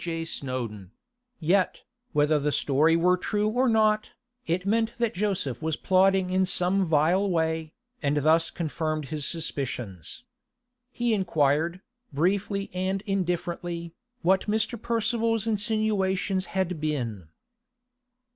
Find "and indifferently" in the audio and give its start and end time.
12.73-13.93